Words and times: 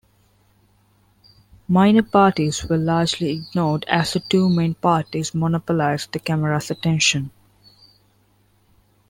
Minor 1.67 2.01
parties 2.01 2.63
were 2.65 2.75
largely 2.79 3.29
ignored 3.33 3.85
as 3.87 4.13
the 4.13 4.19
two 4.19 4.49
main 4.49 4.73
parties 4.73 5.35
monopolized 5.35 6.11
the 6.11 6.17
camera's 6.17 6.71
attention. 6.71 7.29